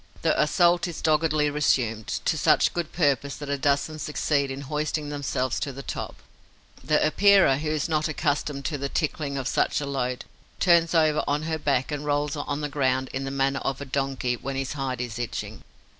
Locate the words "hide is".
14.73-15.19